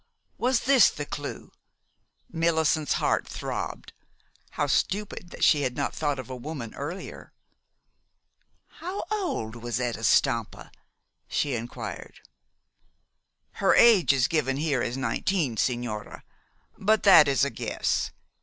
[0.39, 1.51] Was this the clew?
[2.27, 3.93] Millicent's heart throbbed.
[4.57, 7.33] How stupid that she had not thought of a woman earlier!
[8.79, 10.71] "How old was Etta Stampa?"
[11.27, 12.19] she inquired.
[13.61, 16.23] "Her age is given here as nineteen, sigñora;
[16.79, 18.09] but that is a guess.